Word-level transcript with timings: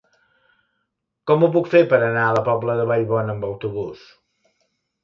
Com 1.31 1.45
ho 1.45 1.51
puc 1.57 1.69
fer 1.75 1.83
per 1.93 2.01
anar 2.09 2.25
a 2.31 2.35
la 2.39 2.45
Pobla 2.51 2.79
de 2.81 2.89
Vallbona 2.95 3.39
amb 3.39 3.51
autobús? 3.53 4.07